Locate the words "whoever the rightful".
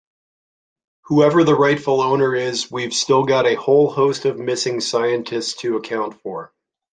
1.01-2.01